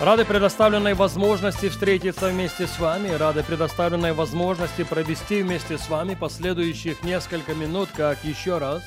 Рады 0.00 0.24
предоставленной 0.24 0.94
возможности 0.94 1.68
встретиться 1.68 2.28
вместе 2.28 2.66
с 2.66 2.80
вами, 2.80 3.10
рады 3.10 3.44
предоставленной 3.44 4.12
возможности 4.12 4.82
провести 4.82 5.42
вместе 5.42 5.78
с 5.78 5.88
вами 5.88 6.16
последующих 6.16 7.04
несколько 7.04 7.54
минут, 7.54 7.88
как 7.96 8.24
еще 8.24 8.58
раз. 8.58 8.82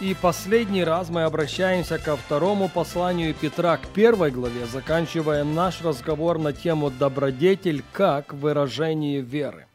И 0.00 0.16
последний 0.20 0.82
раз 0.82 1.10
мы 1.10 1.24
обращаемся 1.24 1.98
ко 1.98 2.16
второму 2.16 2.70
посланию 2.70 3.34
Петра, 3.34 3.76
к 3.76 3.86
первой 3.88 4.30
главе, 4.30 4.64
заканчивая 4.64 5.44
наш 5.44 5.82
разговор 5.82 6.38
на 6.38 6.54
тему 6.54 6.90
«Добродетель 6.90 7.84
как 7.92 8.32
выражение 8.32 9.20
веры». 9.20 9.66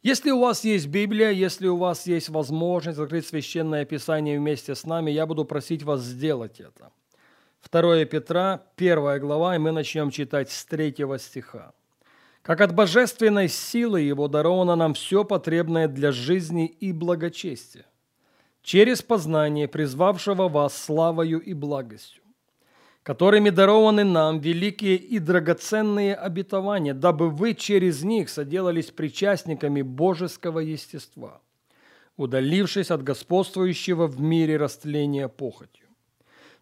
Если 0.00 0.30
у 0.30 0.40
вас 0.40 0.62
есть 0.62 0.86
Библия, 0.86 1.30
если 1.30 1.66
у 1.66 1.76
вас 1.76 2.06
есть 2.06 2.28
возможность 2.28 3.00
открыть 3.00 3.26
Священное 3.26 3.84
Писание 3.84 4.38
вместе 4.38 4.76
с 4.76 4.84
нами, 4.84 5.10
я 5.10 5.26
буду 5.26 5.44
просить 5.44 5.82
вас 5.82 6.02
сделать 6.02 6.60
это– 6.60 6.92
2 7.70 8.04
Петра, 8.06 8.62
1 8.76 9.20
глава, 9.20 9.56
и 9.56 9.58
мы 9.58 9.72
начнем 9.72 10.10
читать 10.10 10.50
с 10.50 10.64
3 10.64 10.94
стиха. 11.18 11.72
«Как 12.42 12.60
от 12.60 12.74
божественной 12.74 13.48
силы 13.48 14.00
Его 14.00 14.28
даровано 14.28 14.74
нам 14.74 14.94
все 14.94 15.24
потребное 15.24 15.86
для 15.86 16.12
жизни 16.12 16.66
и 16.66 16.92
благочестия, 16.92 17.84
через 18.62 19.02
познание 19.02 19.68
призвавшего 19.68 20.48
вас 20.48 20.78
славою 20.82 21.40
и 21.40 21.52
благостью, 21.52 22.22
которыми 23.02 23.50
дарованы 23.50 24.04
нам 24.04 24.38
великие 24.38 24.96
и 24.96 25.18
драгоценные 25.18 26.14
обетования, 26.14 26.94
дабы 26.94 27.28
вы 27.28 27.54
через 27.54 28.02
них 28.02 28.30
соделались 28.30 28.92
причастниками 28.92 29.82
божеского 29.82 30.60
естества, 30.60 31.42
удалившись 32.16 32.90
от 32.90 33.02
господствующего 33.02 34.06
в 34.06 34.20
мире 34.20 34.56
растления 34.56 35.28
похотью 35.28 35.87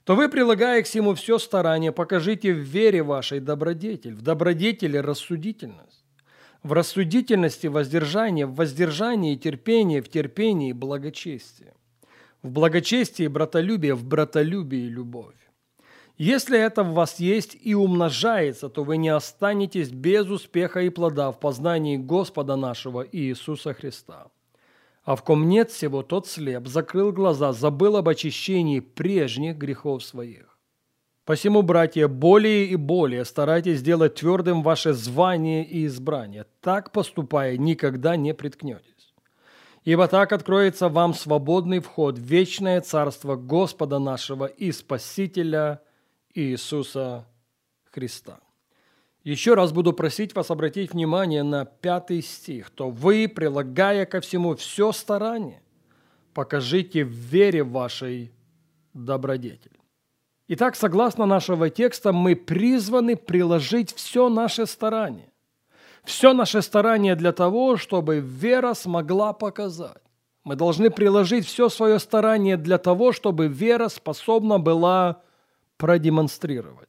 то 0.06 0.14
вы, 0.14 0.28
прилагая 0.28 0.82
к 0.82 0.86
всему 0.86 1.16
все 1.16 1.36
старание, 1.36 1.90
покажите 1.90 2.54
в 2.54 2.58
вере 2.58 3.02
вашей 3.02 3.40
добродетель, 3.40 4.14
в 4.14 4.22
добродетели 4.22 4.98
рассудительность, 4.98 6.04
в 6.62 6.72
рассудительности 6.72 7.66
воздержание, 7.66 8.46
в 8.46 8.54
воздержании 8.54 9.34
терпение, 9.34 10.00
в 10.00 10.08
терпении 10.08 10.72
благочестие, 10.72 11.74
в 12.40 12.52
благочестии 12.52 13.26
братолюбие, 13.26 13.96
в 13.96 14.04
братолюбии 14.04 14.86
любовь. 14.86 15.34
Если 16.18 16.56
это 16.56 16.84
в 16.84 16.92
вас 16.92 17.18
есть 17.18 17.56
и 17.60 17.74
умножается, 17.74 18.68
то 18.68 18.84
вы 18.84 18.98
не 18.98 19.08
останетесь 19.08 19.90
без 19.90 20.28
успеха 20.28 20.82
и 20.82 20.88
плода 20.88 21.32
в 21.32 21.40
познании 21.40 21.96
Господа 21.96 22.54
нашего 22.54 23.04
Иисуса 23.10 23.74
Христа. 23.74 24.28
А 25.06 25.14
в 25.14 25.22
ком 25.22 25.48
нет 25.48 25.70
всего, 25.70 26.02
тот 26.02 26.26
слеп, 26.26 26.66
закрыл 26.66 27.12
глаза, 27.12 27.52
забыл 27.52 27.96
об 27.96 28.08
очищении 28.08 28.80
прежних 28.80 29.56
грехов 29.56 30.02
своих. 30.02 30.58
Посему, 31.24 31.62
братья, 31.62 32.08
более 32.08 32.66
и 32.66 32.74
более 32.74 33.24
старайтесь 33.24 33.78
сделать 33.78 34.16
твердым 34.16 34.64
ваше 34.64 34.94
звание 34.94 35.64
и 35.64 35.86
избрание. 35.86 36.44
Так 36.60 36.90
поступая, 36.90 37.56
никогда 37.56 38.16
не 38.16 38.34
приткнетесь. 38.34 39.14
Ибо 39.84 40.08
так 40.08 40.32
откроется 40.32 40.88
вам 40.88 41.14
свободный 41.14 41.78
вход 41.78 42.18
в 42.18 42.22
вечное 42.22 42.80
царство 42.80 43.36
Господа 43.36 44.00
нашего 44.00 44.46
и 44.46 44.72
Спасителя 44.72 45.82
Иисуса 46.34 47.26
Христа. 47.92 48.40
Еще 49.26 49.54
раз 49.54 49.72
буду 49.72 49.92
просить 49.92 50.36
вас 50.36 50.52
обратить 50.52 50.92
внимание 50.92 51.42
на 51.42 51.64
пятый 51.64 52.22
стих. 52.22 52.70
То 52.70 52.90
вы, 52.90 53.26
прилагая 53.26 54.06
ко 54.06 54.20
всему 54.20 54.54
все 54.54 54.92
старание, 54.92 55.60
покажите 56.32 57.04
в 57.04 57.08
вере 57.08 57.64
вашей 57.64 58.30
добродетель. 58.94 59.80
Итак, 60.46 60.76
согласно 60.76 61.26
нашего 61.26 61.70
текста, 61.70 62.12
мы 62.12 62.36
призваны 62.36 63.16
приложить 63.16 63.92
все 63.92 64.28
наше 64.28 64.64
старание. 64.64 65.32
Все 66.04 66.32
наше 66.32 66.62
старание 66.62 67.16
для 67.16 67.32
того, 67.32 67.76
чтобы 67.76 68.20
вера 68.20 68.74
смогла 68.74 69.32
показать. 69.32 70.04
Мы 70.44 70.54
должны 70.54 70.88
приложить 70.88 71.48
все 71.48 71.68
свое 71.68 71.98
старание 71.98 72.56
для 72.56 72.78
того, 72.78 73.10
чтобы 73.10 73.48
вера 73.48 73.88
способна 73.88 74.60
была 74.60 75.20
продемонстрировать. 75.78 76.88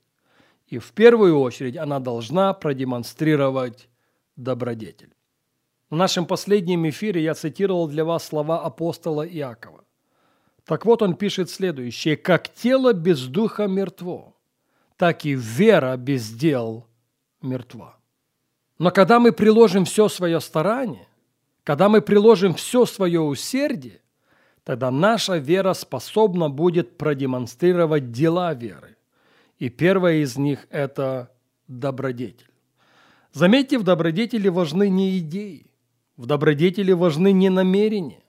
И 0.67 0.79
в 0.79 0.91
первую 0.91 1.39
очередь 1.39 1.77
она 1.77 1.99
должна 1.99 2.53
продемонстрировать 2.53 3.87
добродетель. 4.35 5.13
В 5.89 5.95
нашем 5.95 6.25
последнем 6.25 6.87
эфире 6.89 7.23
я 7.23 7.33
цитировал 7.33 7.87
для 7.87 8.03
вас 8.03 8.25
слова 8.25 8.61
апостола 8.61 9.25
Иакова. 9.25 9.85
Так 10.65 10.85
вот 10.85 11.01
он 11.01 11.15
пишет 11.15 11.49
следующее. 11.49 12.17
«Как 12.17 12.53
тело 12.53 12.91
без 12.91 13.25
духа 13.27 13.67
мертво, 13.67 14.35
так 14.97 15.23
и 15.23 15.33
вера 15.33 15.95
без 15.95 16.29
дел 16.29 16.85
мертва». 17.41 17.97
Но 18.77 18.91
когда 18.91 19.19
мы 19.19 19.31
приложим 19.31 19.85
все 19.85 20.09
свое 20.09 20.41
старание, 20.41 21.07
когда 21.63 21.87
мы 21.87 22.01
приложим 22.01 22.53
все 22.53 22.85
свое 22.85 23.21
усердие, 23.21 24.01
тогда 24.65 24.91
наша 24.91 25.37
вера 25.37 25.73
способна 25.73 26.49
будет 26.49 26.97
продемонстрировать 26.97 28.11
дела 28.11 28.53
веры. 28.53 28.96
И 29.59 29.69
первое 29.69 30.17
из 30.17 30.37
них– 30.37 30.67
это 30.69 31.31
добродетель. 31.67 32.49
Заметьте, 33.33 33.77
в 33.77 33.83
добродетели 33.83 34.49
важны 34.49 34.89
не 34.89 35.17
идеи, 35.19 35.67
в 36.15 36.25
добродетели 36.25 36.91
важны 36.91 37.31
не 37.31 37.49
намерения, 37.49 38.23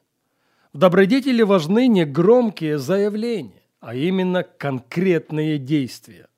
в 0.72 0.78
добродетели 0.78 1.42
важны 1.42 1.86
не 1.86 2.04
громкие 2.04 2.78
заявления, 2.78 3.62
а 3.80 3.94
именно 3.94 4.42
конкретные 4.42 5.58
действия. 5.58 6.28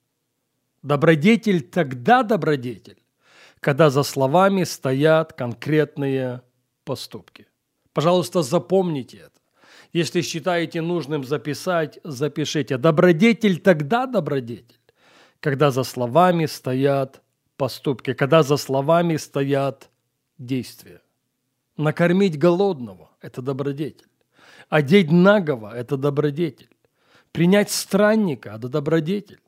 Добродетель 0.82 1.62
тогда 1.62 2.22
добродетель, 2.22 3.02
когда 3.60 3.90
за 3.90 4.02
словами 4.02 4.64
стоят 4.64 5.32
конкретные 5.32 6.42
поступки. 6.84 7.46
Пожалуйста, 7.92 8.42
запомните 8.42 9.18
это. 9.18 9.40
Если 9.92 10.22
считаете 10.22 10.80
нужным 10.80 11.24
записать, 11.24 11.98
запишите. 12.04 12.78
Добродетель 12.78 13.58
тогда 13.58 14.06
добродетель, 14.06 14.79
когда 15.40 15.70
за 15.70 15.82
словами 15.82 16.46
стоят 16.46 17.22
поступки, 17.56 18.12
когда 18.12 18.42
за 18.42 18.56
словами 18.56 19.16
стоят 19.16 19.90
действия. 20.38 21.02
Накормить 21.76 22.38
голодного– 22.38 23.10
это 23.20 23.42
добродетель. 23.42 24.06
Одеть 24.68 25.10
нагого– 25.10 25.74
это 25.74 25.96
добродетель. 25.96 26.70
Принять 27.32 27.70
странника– 27.70 28.54
это 28.56 28.68
добродетель. 28.68 29.40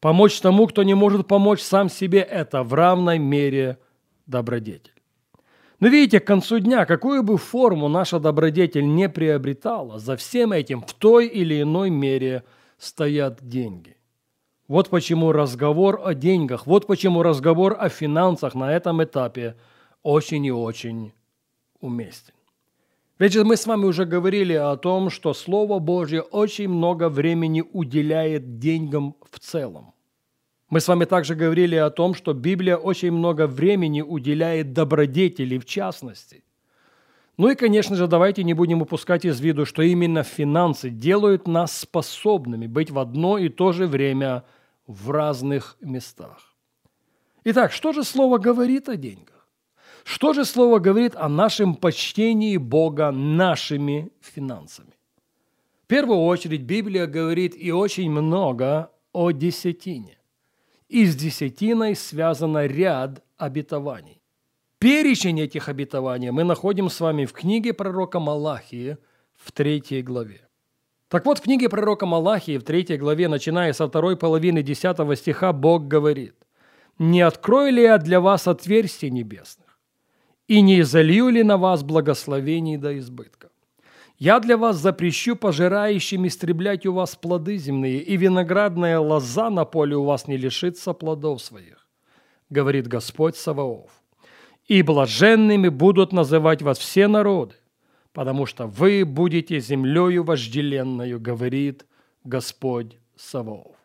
Помочь 0.00 0.40
тому, 0.40 0.66
кто 0.66 0.82
не 0.82 0.94
может 0.94 1.26
помочь 1.26 1.60
сам 1.60 1.88
себе– 1.88 2.20
это 2.20 2.62
в 2.62 2.74
равной 2.74 3.18
мере 3.18 3.78
добродетель. 4.26 4.92
Но 5.80 5.88
видите, 5.88 6.20
к 6.20 6.26
концу 6.26 6.60
дня, 6.60 6.86
какую 6.86 7.22
бы 7.22 7.36
форму 7.36 7.88
наша 7.88 8.18
добродетель 8.18 8.86
не 8.86 9.08
приобретала, 9.08 9.98
за 9.98 10.16
всем 10.16 10.52
этим 10.52 10.82
в 10.82 10.94
той 10.94 11.26
или 11.26 11.60
иной 11.60 11.90
мере 11.90 12.44
стоят 12.78 13.46
деньги. 13.46 13.96
Вот 14.66 14.88
почему 14.88 15.32
разговор 15.32 16.00
о 16.02 16.14
деньгах, 16.14 16.66
вот 16.66 16.86
почему 16.86 17.22
разговор 17.22 17.76
о 17.78 17.88
финансах 17.88 18.54
на 18.54 18.72
этом 18.72 19.02
этапе 19.04 19.56
очень 20.02 20.46
и 20.46 20.52
очень 20.52 21.12
уместен. 21.80 22.34
Ведь 23.18 23.36
мы 23.36 23.56
с 23.56 23.66
вами 23.66 23.84
уже 23.84 24.06
говорили 24.06 24.54
о 24.54 24.76
том, 24.76 25.10
что 25.10 25.34
Слово 25.34 25.78
Божье 25.78 26.22
очень 26.22 26.68
много 26.68 27.08
времени 27.08 27.62
уделяет 27.72 28.58
деньгам 28.58 29.14
в 29.30 29.38
целом. 29.38 29.94
Мы 30.70 30.80
с 30.80 30.88
вами 30.88 31.04
также 31.04 31.34
говорили 31.34 31.76
о 31.76 31.90
том, 31.90 32.14
что 32.14 32.32
Библия 32.32 32.76
очень 32.76 33.12
много 33.12 33.46
времени 33.46 34.00
уделяет 34.00 34.72
добродетели 34.72 35.58
в 35.58 35.66
частности. 35.66 36.42
Ну 37.36 37.48
и, 37.48 37.56
конечно 37.56 37.96
же, 37.96 38.06
давайте 38.06 38.44
не 38.44 38.54
будем 38.54 38.82
упускать 38.82 39.24
из 39.24 39.40
виду, 39.40 39.66
что 39.66 39.82
именно 39.82 40.22
финансы 40.22 40.88
делают 40.88 41.48
нас 41.48 41.76
способными 41.76 42.66
быть 42.66 42.90
в 42.90 42.98
одно 42.98 43.38
и 43.38 43.48
то 43.48 43.72
же 43.72 43.86
время 43.86 44.44
в 44.86 45.10
разных 45.10 45.76
местах. 45.80 46.54
Итак, 47.42 47.72
что 47.72 47.92
же 47.92 48.04
Слово 48.04 48.38
говорит 48.38 48.88
о 48.88 48.96
деньгах? 48.96 49.48
Что 50.04 50.32
же 50.32 50.44
Слово 50.44 50.78
говорит 50.78 51.16
о 51.16 51.28
нашем 51.28 51.74
почтении 51.74 52.56
Бога 52.56 53.10
нашими 53.10 54.12
финансами? 54.20 54.94
В 55.82 55.86
первую 55.86 56.20
очередь 56.20 56.62
Библия 56.62 57.06
говорит 57.06 57.54
и 57.56 57.72
очень 57.72 58.10
много 58.10 58.90
о 59.12 59.32
десятине. 59.32 60.18
И 60.88 61.04
с 61.06 61.16
десятиной 61.16 61.96
связано 61.96 62.66
ряд 62.66 63.22
обетований. 63.36 64.20
Перечень 64.84 65.40
этих 65.40 65.70
обетований 65.70 66.30
мы 66.30 66.44
находим 66.44 66.90
с 66.90 67.00
вами 67.00 67.24
в 67.24 67.32
книге 67.32 67.72
пророка 67.72 68.20
Малахии 68.20 68.98
в 69.34 69.50
третьей 69.50 70.02
главе. 70.02 70.46
Так 71.08 71.24
вот, 71.24 71.38
в 71.38 71.40
книге 71.40 71.70
пророка 71.70 72.04
Малахии 72.04 72.58
в 72.58 72.64
третьей 72.64 72.98
главе, 72.98 73.28
начиная 73.28 73.72
со 73.72 73.88
второй 73.88 74.18
половины 74.18 74.62
десятого 74.62 75.16
стиха, 75.16 75.54
Бог 75.54 75.88
говорит, 75.88 76.34
«Не 76.98 77.22
открою 77.22 77.72
ли 77.72 77.82
я 77.84 77.96
для 77.96 78.20
вас 78.20 78.46
отверстий 78.46 79.08
небесных, 79.08 79.80
и 80.48 80.60
не 80.60 80.82
изолью 80.82 81.30
ли 81.30 81.42
на 81.42 81.56
вас 81.56 81.82
благословений 81.82 82.76
до 82.76 82.98
избытка? 82.98 83.48
Я 84.18 84.38
для 84.38 84.58
вас 84.58 84.76
запрещу 84.76 85.34
пожирающим 85.34 86.26
истреблять 86.26 86.84
у 86.84 86.92
вас 86.92 87.16
плоды 87.16 87.56
земные, 87.56 88.00
и 88.02 88.18
виноградная 88.18 89.00
лоза 89.00 89.48
на 89.48 89.64
поле 89.64 89.96
у 89.96 90.04
вас 90.04 90.28
не 90.28 90.36
лишится 90.36 90.92
плодов 90.92 91.40
своих, 91.40 91.88
говорит 92.50 92.86
Господь 92.86 93.36
Саваоф. 93.36 94.03
И 94.66 94.82
блаженными 94.82 95.68
будут 95.68 96.12
называть 96.12 96.62
вас 96.62 96.78
все 96.78 97.06
народы, 97.06 97.54
потому 98.12 98.46
что 98.46 98.66
вы 98.66 99.04
будете 99.04 99.60
землею 99.60 100.24
вожделенную, 100.24 101.20
говорит 101.20 101.86
Господь 102.24 102.98
Саваоф. 103.16 103.76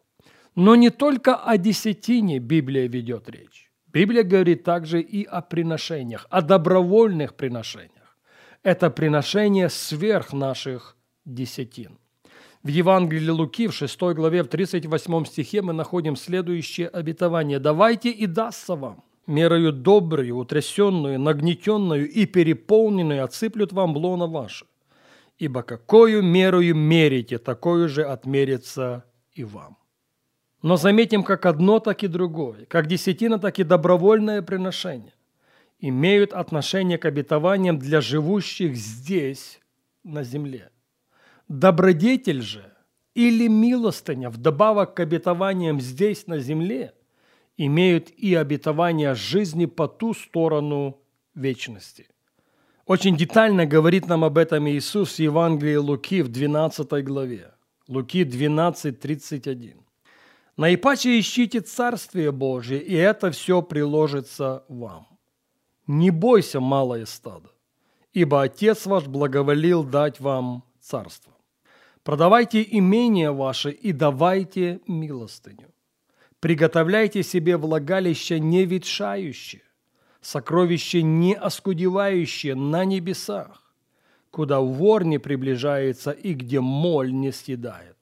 Но 0.55 0.75
не 0.75 0.89
только 0.89 1.35
о 1.35 1.57
десятине 1.57 2.39
Библия 2.39 2.87
ведет 2.87 3.29
речь. 3.29 3.71
Библия 3.87 4.23
говорит 4.23 4.63
также 4.63 5.01
и 5.01 5.23
о 5.23 5.41
приношениях, 5.41 6.27
о 6.29 6.41
добровольных 6.41 7.35
приношениях 7.35 7.99
это 8.63 8.89
приношение 8.89 9.69
сверх 9.69 10.33
наших 10.33 10.95
десятин. 11.25 11.97
В 12.61 12.67
Евангелии 12.67 13.29
Луки 13.29 13.67
в 13.67 13.73
6 13.73 13.99
главе 13.99 14.43
в 14.43 14.47
38 14.47 15.25
стихе 15.25 15.61
мы 15.61 15.71
находим 15.71 16.17
следующее 16.17 16.89
обетование. 16.89 17.59
«Давайте 17.59 18.09
и 18.11 18.25
дастся 18.25 18.75
вам, 18.75 19.03
мерою 19.29 19.71
добрую, 19.71 20.35
утрясенную, 20.35 21.19
нагнетенную 21.19 22.09
и 22.09 22.25
переполненную 22.25 23.23
отсыплют 23.23 23.71
вам 23.71 23.95
лона 23.95 24.27
ваше. 24.27 24.65
Ибо 25.37 25.63
какую 25.63 26.21
мерою 26.21 26.75
мерите, 26.75 27.37
такую 27.37 27.87
же 27.87 28.03
отмерится 28.03 29.05
и 29.31 29.45
вам». 29.45 29.77
Но 30.61 30.75
заметим 30.75 31.23
как 31.23 31.45
одно, 31.45 31.79
так 31.79 32.03
и 32.03 32.07
другое, 32.07 32.65
как 32.65 32.87
десятина, 32.87 33.39
так 33.39 33.59
и 33.59 33.63
добровольное 33.63 34.41
приношение 34.41 35.13
имеют 35.79 36.33
отношение 36.33 36.97
к 36.97 37.05
обетованиям 37.05 37.79
для 37.79 38.01
живущих 38.01 38.75
здесь, 38.75 39.59
на 40.03 40.23
земле. 40.23 40.71
Добродетель 41.47 42.41
же 42.41 42.71
или 43.15 43.47
милостыня 43.47 44.29
вдобавок 44.29 44.93
к 44.95 44.99
обетованиям 44.99 45.81
здесь, 45.81 46.27
на 46.27 46.39
земле, 46.39 46.93
имеют 47.59 48.09
и 48.11 48.35
обетование 48.35 49.15
жизни 49.15 49.65
по 49.65 49.87
ту 49.89 50.13
сторону 50.13 50.97
вечности. 51.35 52.07
Очень 52.85 53.17
детально 53.17 53.65
говорит 53.65 54.07
нам 54.07 54.23
об 54.23 54.37
этом 54.37 54.69
Иисус 54.69 55.15
в 55.15 55.19
Евангелии 55.19 55.75
Луки 55.75 56.21
в 56.21 56.29
12 56.29 57.03
главе. 57.03 57.51
Луки 57.89 58.23
12, 58.23 58.99
31. 58.99 59.77
«Наипаче 60.55 61.19
ищите 61.19 61.59
Царствие 61.59 62.31
Божие, 62.31 62.81
и 62.81 62.95
это 62.95 63.29
все 63.31 63.61
приложится 63.61 64.63
вам». 64.69 65.07
Не 65.85 66.11
бойся, 66.11 66.61
малое 66.61 67.05
стадо, 67.05 67.49
ибо 68.13 68.43
Отец 68.43 68.85
ваш 68.85 69.05
благоволил 69.07 69.83
дать 69.83 70.19
вам 70.21 70.63
царство. 70.79 71.33
Продавайте 72.03 72.65
имение 72.71 73.31
ваше 73.31 73.71
и 73.71 73.91
давайте 73.91 74.79
милостыню. 74.87 75.73
Приготовляйте 76.39 77.21
себе 77.21 77.57
влагалище 77.57 78.39
не 78.39 78.65
ветшающее, 78.65 79.63
сокровище 80.21 81.01
не 81.01 81.35
оскудевающее 81.35 82.55
на 82.55 82.85
небесах, 82.85 83.73
куда 84.31 84.61
вор 84.61 85.03
не 85.03 85.17
приближается 85.17 86.11
и 86.11 86.33
где 86.33 86.61
моль 86.61 87.11
не 87.13 87.31
съедает. 87.31 87.97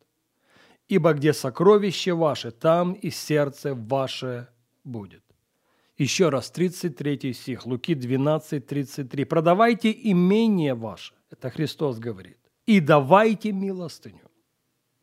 Ибо 0.88 1.13
где 1.13 1.34
сокровище 1.34 2.13
ваше, 2.13 2.51
там 2.51 2.94
и 2.94 3.10
сердце 3.10 3.74
ваше 3.74 4.48
будет. 4.84 5.24
Еще 5.98 6.30
раз, 6.30 6.51
33 6.51 7.34
стих, 7.34 7.66
Луки 7.66 7.95
12, 7.95 8.66
33. 8.66 9.25
«Продавайте 9.25 9.92
имение 9.92 10.75
ваше», 10.75 11.16
это 11.31 11.50
Христос 11.50 11.98
говорит, 11.98 12.38
«и 12.68 12.80
давайте 12.80 13.51
милостыню. 13.51 14.26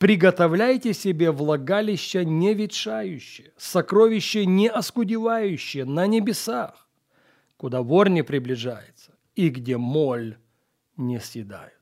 Приготовляйте 0.04 0.92
себе 0.92 1.30
влагалище 1.30 2.26
не 2.26 2.52
ветшающее, 2.52 3.52
сокровище 3.56 4.44
не 4.44 4.68
оскудевающее 4.68 5.86
на 5.86 6.06
небесах, 6.06 6.86
куда 7.56 7.80
вор 7.80 8.10
не 8.10 8.20
приближается 8.22 9.14
и 9.34 9.48
где 9.48 9.78
моль 9.78 10.36
не 10.98 11.18
съедает. 11.20 11.80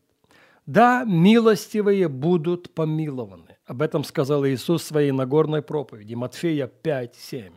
Да, 0.67 1.03
милостивые 1.05 2.07
будут 2.07 2.73
помилованы. 2.73 3.57
Об 3.67 3.83
этом 3.83 4.05
сказал 4.05 4.47
Иисус 4.47 4.83
в 4.85 4.87
своей 4.87 5.11
Нагорной 5.11 5.61
проповеди, 5.61 6.15
Матфея 6.15 6.69
5, 6.69 7.17
7. 7.17 7.53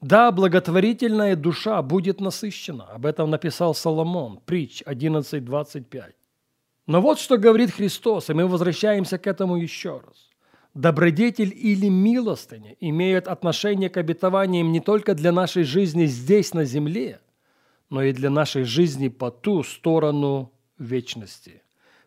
Да, 0.00 0.32
благотворительная 0.32 1.36
душа 1.36 1.80
будет 1.82 2.20
насыщена. 2.20 2.86
Об 2.86 3.06
этом 3.06 3.30
написал 3.30 3.76
Соломон, 3.76 4.40
притч 4.44 4.82
11.25. 4.82 6.14
Но 6.86 7.00
вот 7.00 7.18
что 7.18 7.38
говорит 7.38 7.70
Христос, 7.70 8.28
и 8.28 8.34
мы 8.34 8.46
возвращаемся 8.46 9.18
к 9.18 9.26
этому 9.26 9.56
еще 9.56 10.02
раз. 10.06 10.28
Добродетель 10.74 11.52
или 11.54 11.88
милостыня 11.88 12.76
имеют 12.80 13.28
отношение 13.28 13.88
к 13.88 13.96
обетованиям 13.96 14.72
не 14.72 14.80
только 14.80 15.14
для 15.14 15.32
нашей 15.32 15.62
жизни 15.62 16.06
здесь, 16.06 16.52
на 16.52 16.64
земле, 16.64 17.20
но 17.90 18.02
и 18.02 18.12
для 18.12 18.28
нашей 18.28 18.64
жизни 18.64 19.08
по 19.08 19.30
ту 19.30 19.62
сторону 19.62 20.52
вечности. 20.78 21.62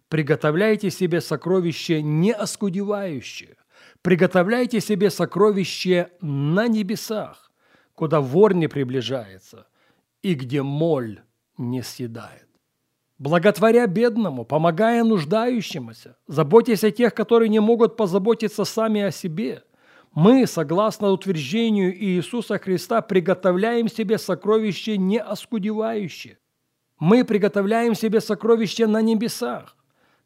Приготовляйте 0.10 0.90
себе 0.90 1.22
сокровище 1.22 2.02
не 2.02 2.34
оскудевающее, 2.34 3.56
приготовляйте 4.02 4.80
себе 4.80 5.10
сокровище 5.10 6.12
на 6.22 6.68
небесах, 6.68 7.52
куда 7.96 8.22
вор 8.22 8.54
не 8.54 8.68
приближается 8.68 9.68
и 10.22 10.34
где 10.34 10.62
моль 10.62 11.22
не 11.58 11.82
съедает. 11.84 12.47
Благотворя 13.20 13.88
бедному, 13.88 14.46
помогая 14.46 15.04
нуждающемуся, 15.04 16.18
заботясь 16.28 16.84
о 16.84 16.92
тех, 16.92 17.16
которые 17.16 17.50
не 17.50 17.60
могут 17.60 17.98
позаботиться 17.98 18.64
сами 18.64 19.02
о 19.02 19.12
себе, 19.12 19.64
мы, 20.14 20.46
согласно 20.46 21.10
утверждению 21.10 21.96
Иисуса 21.96 22.60
Христа, 22.60 23.02
приготовляем 23.02 23.88
себе 23.88 24.20
сокровище 24.20 24.98
не 24.98 25.20
оскудевающее. 25.20 26.38
Мы 27.00 27.24
приготовляем 27.24 27.96
себе 27.96 28.22
сокровище 28.22 28.86
на 28.86 29.02
небесах, 29.02 29.76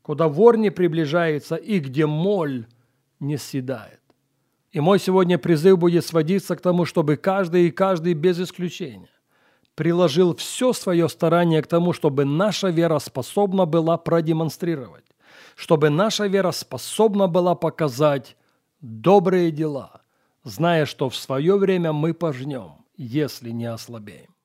куда 0.01 0.27
вор 0.27 0.57
не 0.57 0.69
приближается 0.69 1.55
и 1.55 1.79
где 1.79 2.05
моль 2.05 2.67
не 3.19 3.37
съедает. 3.37 4.01
И 4.71 4.81
мой 4.81 4.99
сегодня 4.99 5.37
призыв 5.37 5.77
будет 5.77 6.05
сводиться 6.05 6.55
к 6.57 6.61
тому, 6.61 6.85
чтобы 6.85 7.15
каждый 7.15 7.67
и 7.67 7.71
каждый 7.71 8.13
без 8.13 8.39
исключения 8.39 9.09
приложил 9.81 10.35
все 10.35 10.73
свое 10.73 11.09
старание 11.09 11.63
к 11.63 11.65
тому, 11.65 11.91
чтобы 11.91 12.23
наша 12.23 12.69
вера 12.69 12.99
способна 12.99 13.65
была 13.65 13.97
продемонстрировать, 13.97 15.05
чтобы 15.55 15.89
наша 15.89 16.27
вера 16.27 16.51
способна 16.51 17.27
была 17.27 17.55
показать 17.55 18.37
добрые 18.79 19.49
дела, 19.49 20.03
зная, 20.43 20.85
что 20.85 21.09
в 21.09 21.15
свое 21.15 21.57
время 21.57 21.93
мы 21.93 22.13
пожнем, 22.13 22.85
если 22.95 23.49
не 23.49 23.65
ослабеем. 23.65 24.35